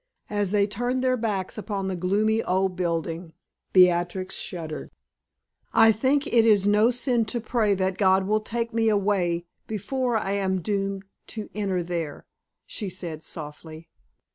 As 0.31 0.49
they 0.49 0.65
turned 0.65 1.03
their 1.03 1.15
backs 1.15 1.59
upon 1.59 1.85
the 1.85 1.95
gloomy 1.95 2.41
old 2.41 2.75
building, 2.75 3.33
Beatrix 3.71 4.33
shuddered. 4.33 4.89
"I 5.73 5.91
think 5.91 6.25
it 6.25 6.43
is 6.43 6.65
no 6.65 6.89
sin 6.89 7.23
to 7.25 7.39
pray 7.39 7.75
that 7.75 7.99
God 7.99 8.25
will 8.25 8.39
take 8.41 8.73
me 8.73 8.89
away 8.89 9.45
before 9.67 10.17
I 10.17 10.31
am 10.31 10.59
doomed 10.63 11.03
to 11.27 11.51
enter 11.53 11.83
there," 11.83 12.25
she 12.65 12.89
said, 12.89 13.21
softly. 13.21 13.89